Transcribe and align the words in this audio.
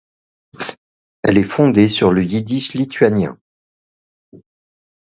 Elle 1.21 1.37
est 1.37 1.43
fondée 1.43 1.87
sur 1.87 2.11
le 2.11 2.23
yiddish 2.23 2.73
lituanien. 2.73 3.37